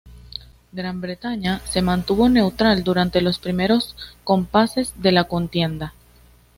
[0.73, 5.93] Gran Bretaña se mantuvo neutral durante los primeros compases de la contienda.